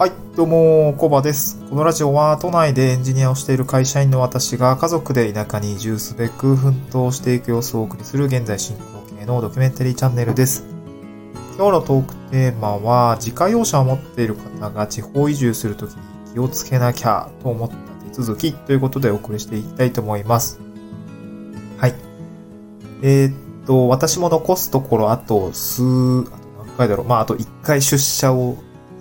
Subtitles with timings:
[0.00, 1.62] はい、どうも、コバです。
[1.68, 8.82] このラジオは都内でエンジニアをしている会社員の私が家族で田舎に移住すべく奮闘していく様子をお送りする現在進行
[9.14, 10.64] 形のドキュメンタリーチャンネルです。
[11.58, 15.96] 今日のトークテーマは、自家用車を持っている方が地方移住するときに
[16.32, 17.74] 気をつけなきゃと思った
[18.08, 20.60] 手続きということでお送りしていきたいと思います。
[21.76, 21.94] はい。
[23.02, 26.30] えーっと、私も残すところあと数、あと
[26.64, 27.06] 何回だろう。
[27.06, 28.56] まあ、あと1回出社を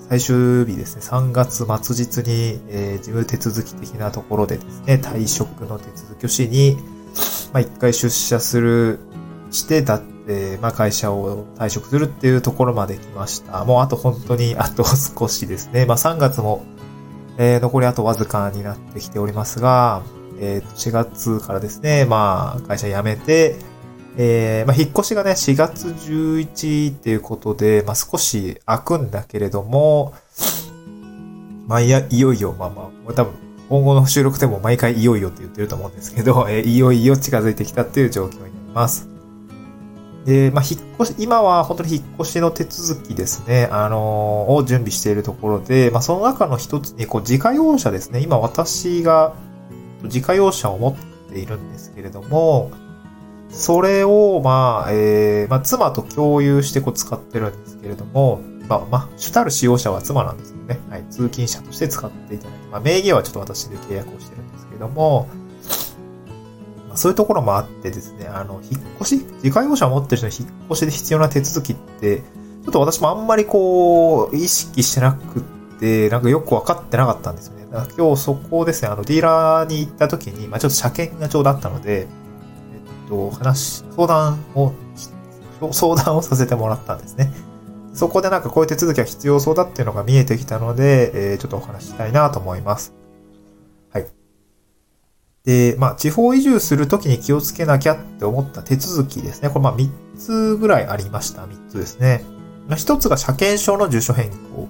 [0.10, 6.78] 最終日ですね、3月末日に、えー事務手続き的なところでですね、退職の手続きをしに、
[7.54, 9.00] まあ、1回出社する、
[9.52, 13.64] して、だって、まあ、会社を退職するっていうところまで来ました。
[13.66, 15.86] もうあと本当にあと少しですね。
[15.86, 16.64] まあ、3月も、
[17.38, 20.02] えー残りあとわずかになってきておりますが、
[20.40, 23.60] えー4月からですね、まあ、会社辞めて、
[24.22, 30.14] えーまあ、引っ越しがね、4月11っていうことで、まあ、少し開くんだけれども、
[31.68, 33.34] まあ、いや、いよいよ、まあまあ、多分、
[33.70, 39.08] 今後の収録でも毎回いよいよって言ってると思うんですけど、 えーいよいよ近づいてきたっていう状況になります。
[40.26, 48.20] で、まあ、引っ越し、今は本当に引っ越しの手続きですね、あのーを準備しているところで、まあ、その中の一つに、こう、自家用車ですね。
[48.20, 49.32] 今私が
[50.04, 52.72] 自家用車を持っているんですけれども、
[53.50, 60.80] それを、まあ、えー、まあ、妻と共有してこう使ってるんですけれども、まあ、まあ、主たる使用者は妻なんですよね。
[60.90, 61.04] はい。
[61.10, 65.28] 通勤者として使っていただいて、まあ、名義はちょっと私で契約をしてるんですけれども、
[66.88, 69.26] まあ、そういうところもあってですね、あの、引っ越し？
[69.44, 75.42] 自家用車を持ってる人の引っ越しで必要な手続きって、ちょっと私もあんまりこう、意識してなくっ
[75.80, 77.66] て、なんかよくわかってなかったんですよね。
[77.72, 82.08] だから今日そこをですね、あの、ディーラーに行った時に、まあちょっと車検がちょうどあったので、
[83.10, 84.72] と、話、相談を、
[85.72, 87.32] 相談をさせてもらったんですね。
[87.94, 92.94] そこでなんかこういう手続きが必要そうだっていうのが見えてきたので、えーちょっとお話ししたいなと思います。
[93.92, 94.06] はい。
[95.44, 99.50] で、まあ、地方移住するときに気をつけなきゃって思った手続きですね。
[99.50, 101.42] これまあ3つぐらいありました。
[101.42, 102.24] 3つですね。
[102.68, 104.68] まあ1つが車検証の住所変更。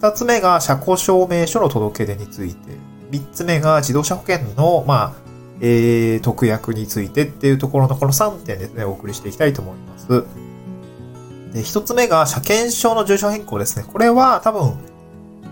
[0.00, 2.70] 2つ目が車庫証明書の届け出について。
[3.10, 5.25] 3つ目が自動車保険の、まあ、
[5.60, 10.08] えー、特約についてっていうところのこの3点ですね、お送りしていきたいと思います。
[10.08, 13.84] で、1つ目が車検証の住所変更ですね。
[13.90, 14.74] これは多分、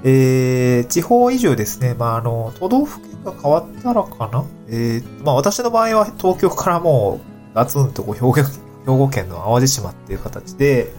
[0.05, 1.95] えー、地方移住ですね。
[1.95, 8.53] まあ、あの、都道府県が変わったらかなえー、まあ、私の場合は東京からもう、ガツンとこう兵庫、 兵
[8.87, 10.93] 庫県の淡路島っていう形で、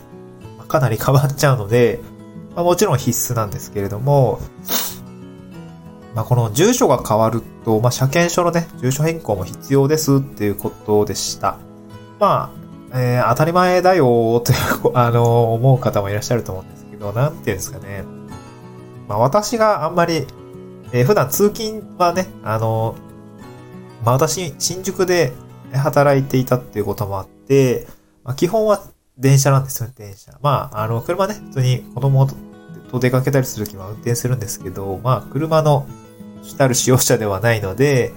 [0.68, 2.00] かなり変わっちゃうので、
[2.56, 4.40] まあ、もちろん必須なんですけれども、
[6.16, 11.58] まあ、この住所が変わると、まあ、車検証のね、住所変更も必要ですっていうことでした。
[12.20, 18.06] まあ、えー当たり前だよという、 あの、思う方もいらっしゃると思うんですけど、なんていうんですかね。
[19.10, 20.26] まあ、私があんまり、
[20.94, 22.96] えー普段通勤はね、あの、
[24.06, 25.34] まあ、私、新宿で
[25.74, 27.88] 働いていたっていうこともあって、
[28.24, 28.84] まあ、基本は
[29.18, 30.32] 電車なんですよね、電車。
[30.42, 32.26] まあ、あの、車ね、普通に子供
[32.90, 35.86] と出かけたりするときは運転するんですけど、まあ、車の
[36.46, 38.14] 主たる使用者ではないので、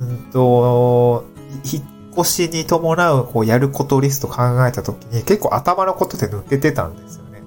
[0.00, 1.24] うんと、
[1.64, 1.84] 引っ
[2.18, 7.42] 越しに伴う、こう、やることリスト考えたときに、結構頭のことで抜けてたんですよね。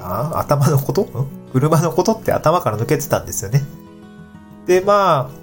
[0.00, 1.06] あ頭のこと
[1.52, 3.62] 車のことって頭から抜けてたんですよね。
[4.66, 5.42] で、まあ、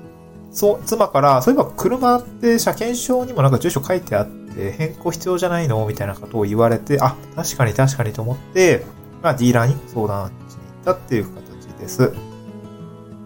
[0.52, 8.84] そう、妻から、そういえば車って車検証にもなんか住所書いてあって、変更必要じゃないのみたいなことを言われて、あ、確かに確かにと思って、
[9.22, 11.49] まあ、ディーラーに相談しに行ったっていう形
[11.80, 12.14] です。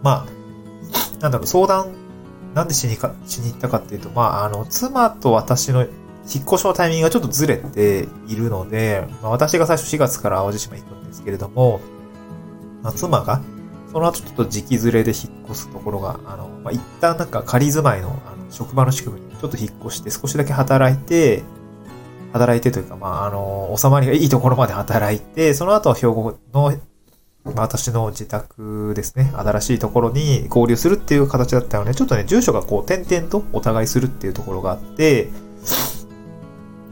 [0.02, 1.94] まあ、なんだろう、相談、
[2.54, 5.90] なんでしにか、しに行ったかっていうと、まあ、あの、妻と私の引っ
[6.46, 11.82] 越しのタイミングがちょっとずれているので、まあ、私が最初4月から淡路島行くんですけれども、
[12.82, 13.42] まあ、妻が、
[13.92, 21.44] その後ちょっと時期ずれで引っ越すところが、あの、まあ、一旦なんか仮住まいの、あの、職場の宿区にちょっと引っ越して少しだけ働いて、
[22.32, 26.74] 働いてというか、まあ、あの、収まりがいいところまで働いて、その後は兵庫の、
[27.46, 35.30] 私の自宅ですね、新しいところに合流するっていう形だったので、ちょっとね、住所がこう、点々とお互いするっていうところがあって、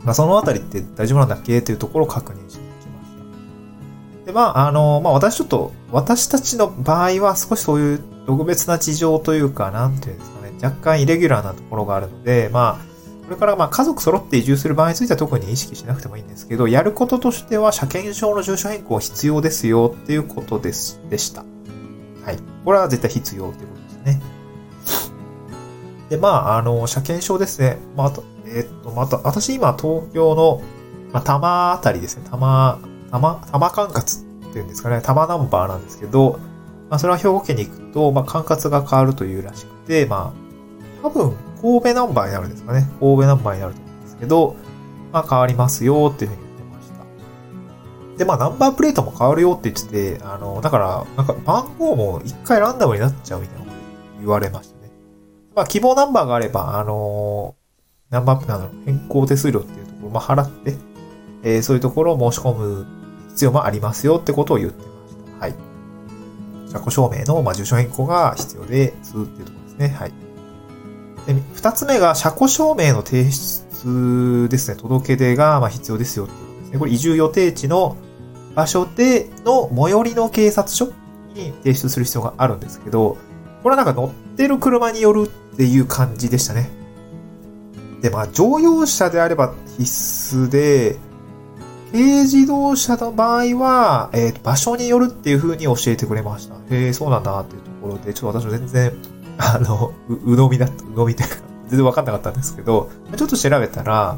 [0.03, 1.59] まあ、そのあたりって大丈夫なんだっけ？
[1.59, 3.09] っていうところを確認しに行きまし
[4.19, 4.25] た。
[4.25, 12.91] で、まあ、あの、まあ、私ちょっと、私たちの場合は少しそういう特別な事情というか、なんていうんですかね、若干イレギュラーなところがあるので、まあ、
[13.31, 21.45] それからまあ家族揃って移住する場合については特に意識しなくてもいいんですけど、やることとしては車検証の住所変更必要ですよっていうことです、でした。
[22.25, 22.38] はい。
[22.66, 24.22] これは絶対必要っていうことですね。
[26.10, 27.78] で、まあ、あの、車検証ですね。
[27.95, 30.62] まあ、あと、えっと、また、私今東京の、
[31.13, 32.24] まあ、多摩あたりですね。
[32.25, 32.80] 多摩、
[33.12, 36.38] 多摩、多摩管轄っていうんですかね、玉ナンバーなんですけど、
[36.89, 40.34] まあ、それは兵庫県に行くと、まあ、管轄が変わるというらしくて、ま
[41.01, 42.88] あ、多分、神戸ナンバーになるんですかね。
[43.00, 44.56] 神戸ナンバーになると思うんですけど、
[45.12, 48.18] まあ、変わりますよっていうふうに言ってました。
[48.18, 53.75] で、まあ、ナンバープレートも変わるよって言ってて、あの、だから、なんか番号も一回ランダムになっちゃうみたいなこと
[54.19, 54.92] 言われましたね。
[55.56, 57.56] まあ、希望ナンバーがあれば、あの、
[58.10, 60.75] ナンバー、あの、変更手数料っていうところ、まあ、払って、
[61.44, 62.86] えー、そういうところを申し込む
[63.30, 65.46] 必要もありますよってことを言ってました。
[65.46, 65.56] はい。
[66.72, 69.88] 車庫証明の、まあ、住所変更が必要ですっていうところですね。
[69.90, 70.31] はい。
[71.28, 74.78] で、二つ目が、車庫証明の提出ですね。
[74.78, 76.80] 届け出が、まあ、必要ですよっていうことですね。
[76.80, 77.98] これ、移住予定地の
[78.56, 80.88] 場所での最寄りの警察署
[81.34, 83.18] に提出する必要があるんですけど、
[83.64, 86.70] これはなんか乗ってる車によるっていう感じでしたね。
[88.02, 90.98] で、まあ、乗用車であれば必須で、
[91.92, 96.56] 軽自動車の場合は、えー、場所によるっていう風に教えてくれました。
[96.74, 98.94] へえ、そうなんだっていうところで、ちょっと私も全然、
[99.38, 101.36] あの、う、うのみだった、うのみというか、
[101.68, 104.18] 全然わかんなかったんですけど、ちょっと調べたら、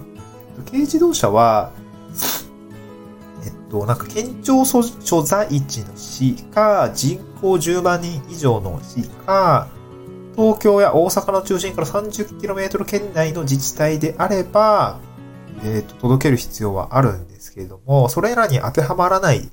[0.66, 1.72] 軽自動車は、
[3.46, 9.68] えっと、なんか県庁所所在地の市か、人口10万人以上の市か、
[10.36, 15.00] 東京や大阪の中心から 30km 圏内の自治体であれば、
[15.64, 19.50] えっ、ー、と、届ける必要はあるんですけれども、それらに当てはまらない、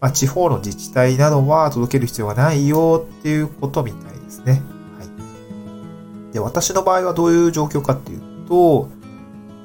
[0.00, 4.62] まあ、地方の自治体などは届ける必要がないよっていうことみたいですね。
[6.32, 8.88] で、私の場合はどういう状況かっていうと、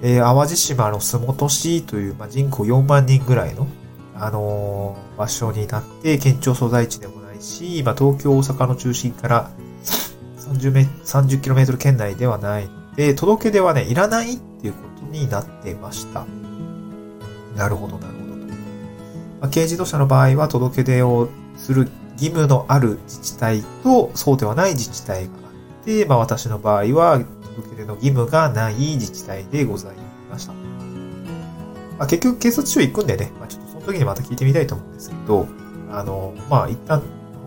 [0.02, 3.68] えー、淡路島の洲本市という、まあ、人口4万人ぐらいの、
[4.16, 9.52] あのー、場所になって、県庁所在地でもないし、まあ、東京、大阪の中心から
[10.38, 16.26] 30メ、30km 圏内ではないで、届け出はね、いらないっていうことになってました。
[17.56, 18.54] なるほど、なるほどと。
[19.42, 25.45] まあ、軽自動車の場合は届け出をする義務のある自治体と、そうではない自治体が
[25.86, 27.24] あって、まあ、私の場合は、
[27.56, 29.96] 届け出の義務がない自治体でござい
[30.30, 30.54] ました。
[30.54, 35.48] まあ、結局、警察署行くんでね、まあ、ちょっとその時にまた聞いてみたいと思うんですけど、
[35.92, 37.02] あの、まあ、一旦、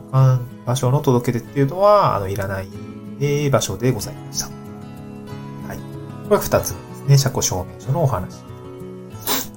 [0.06, 4.46] 保管場所の届け出っていうのは、あの、いらない場所でございました。
[5.66, 5.76] はい。
[5.76, 7.18] これは二つ目ですね。
[7.18, 8.42] 車庫証明書のお話。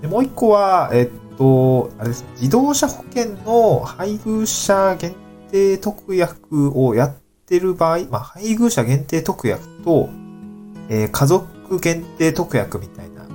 [0.01, 2.29] でもう一個は、えっと、あれですね。
[2.33, 5.15] 自動車保険の配偶者限
[5.51, 7.20] 定特約をやっ
[7.51, 10.09] てる場合、まあ、配偶者限定特約と、
[10.87, 13.27] えー、家族限定特約みたいな、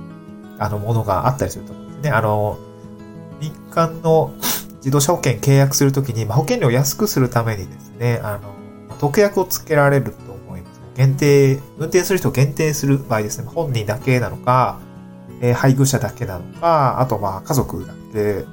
[0.57, 2.09] あの、ものがあったりすると思うんですね。
[2.09, 2.57] あの、
[3.39, 4.33] 民間の
[4.77, 10.81] 自動車保険契約するときに、まあ、保険料を安くするためにですね、あの、特約をつけられると思います。
[10.95, 13.47] 限定、運転する人を限定する場合ですね。
[13.47, 14.79] 本人だけなのか、
[15.41, 18.45] えー、配偶者だけなのか、あとまあ家族だけ、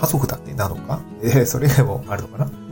[0.00, 2.65] 家族だけなのか、えー、それ以外もあるのかな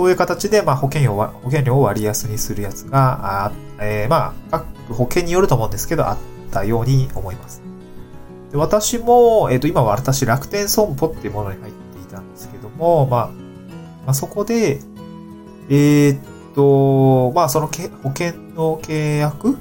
[0.00, 6.16] そういう形で、まあ、保険料は、保険料を割安にするやつが、あえー、まあ、各保険によると思うんですけど、あっ
[6.50, 7.60] たように思います。
[8.50, 13.32] で私も、えっ、ー、と、今は私、楽天損保っていうものに入っていたんですけども、まあ、ま
[14.12, 14.80] あ、そこで、
[15.68, 16.20] えー、っ
[16.54, 19.58] と、まあ、そのけ保険の契約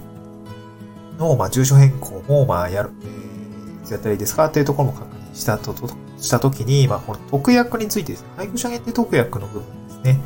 [1.18, 4.46] の、まあ、住所変更も、まあ、やる、えー、やったらいいですか？
[4.46, 10.20] っていうところも確認したと、としたときに、まあ、この特約についてですね、配偶者限定特約の部分ね。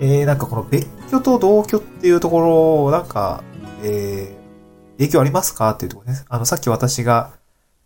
[0.00, 2.40] えー、なんかこの別居と同居っていうとこ
[2.88, 3.42] ろ、なんか、
[3.82, 6.24] えー、影響ありますかっていうところです。
[6.28, 7.30] あの、さっき私が、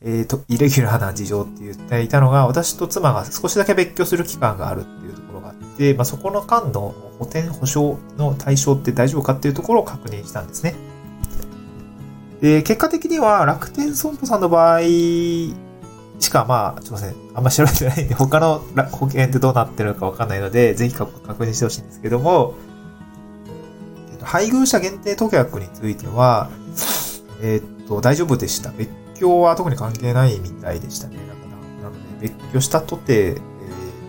[0.02, 10.74] えー、と、イレギュラーな事情って言っていたのが、私と妻が少しだけ別居する期間があるっていうところがあって、まあ、そこの間の補填保証の対象って大丈夫かっていうところを確認したんですね。
[12.40, 14.80] で、結果的には楽天損保さんの場合
[16.18, 17.14] しか、まあ、すいません。
[17.34, 21.12] あんま調べてないんで、他の保険ってどうなってるかわかんないので、ぜひ確
[21.44, 22.54] 認してほしいんですけども、
[24.22, 26.50] 配偶者限定特約については、
[27.42, 28.70] えー、っと、大丈夫でした。
[28.70, 31.16] 別居は特に関係ないみたいでしたね。
[31.16, 31.40] だか
[31.82, 33.40] ら、なので、別居したとて、えー、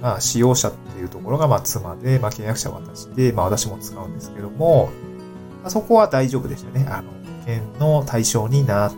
[0.02, 4.90] まあ、使用者っていうところが、まあ、妻で、まあ、契約者は私で、まあ、私も使うんですけども、
[5.62, 6.88] まあ、そこは大丈夫でしたね。
[6.90, 8.94] あの、保険の対象になっ。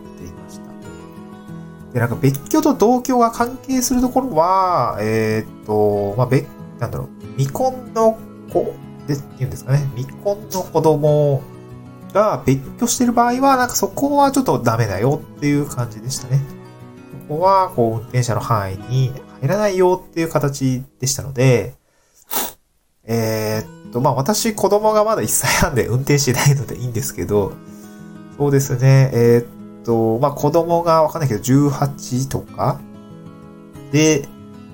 [1.92, 6.46] で、なんか別居と同居が関係するところは、えー、っと、まあ、別、
[6.78, 8.18] なんだろう、未婚の
[8.52, 8.74] 子
[9.06, 9.78] で言うんですかね。
[9.96, 11.42] 未婚の子供
[12.12, 16.40] が別居してる場合は、なんかそこはちょっとダメだよっていう感じでしたね。
[17.28, 21.74] ここは、こう、運転者の範囲に入らないよっていう形でしたので、
[23.04, 27.52] えー、っと、まあ、私、子供がまだ1歳半で運転してないのでいいんですけど、
[28.38, 32.80] そうですね、えー、っと、まあ、子供がわかんないけど、18とか
[33.92, 34.28] で、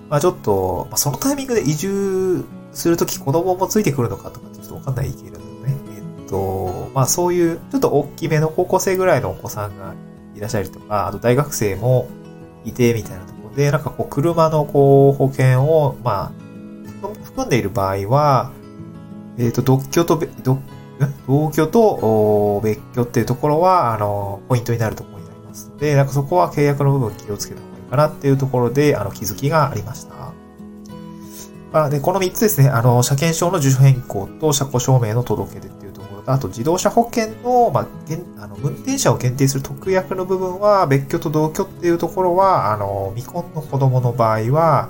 [0.09, 5.77] まあちょっと、まあ、そのタイミングで移住するとき子供もついてくるのかとかちょっとわかんないけれどね。
[5.97, 9.95] えっと、まあそういう、ちょっと大きめの高校生ぐらいのお子さんが
[10.35, 12.09] いらっしゃるとか、あと大学生も
[12.65, 18.53] いてみたいなところで、なんかこう車のこう保険を、まあ、含んでいる場合は、
[19.39, 20.59] えっ、と、独居と、独
[21.27, 30.33] 同居と別居っていうところは、あの、ポイントになるところになりますので、なんかそこは契約の部分気をつけた方がいいかなっていうところで、あの、気づきがありました。
[31.73, 37.87] あで、この3つですね、あの、車検証の住所変更と車庫証明の届け出っていうところと、あと自動車保険の、まあ、
[38.39, 44.89] あの運転者を限定する特約の部分は、別居と同居っていうところは、あの、未婚の子供の場合は、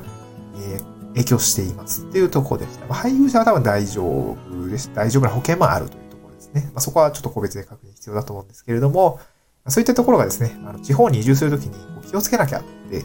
[0.57, 2.87] えー影響していますっていうところでした。
[2.87, 4.91] まあ、配偶者は多分大丈夫です。
[4.95, 6.63] 大丈夫な保険もあるというところですね。
[6.67, 9.19] まあ、そこはちょっと個別で確認必要だと思うんですけれども、
[9.69, 11.75] そういったところがですね、あの地方に移住するときに
[12.09, 13.05] 気をつけなきゃって、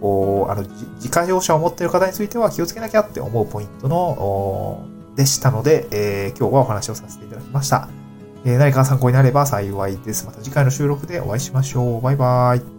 [0.00, 4.86] こう、あの、自家用車を持っている方については気をつけなきゃって思うポイントの、
[5.16, 7.88] でしたので、えー、今日はお話をさせていただきました。
[8.44, 10.26] えー、何か参考になれば幸いです。
[10.26, 12.00] また次回の収録でお会いしましょう。
[12.00, 12.77] バイバイ。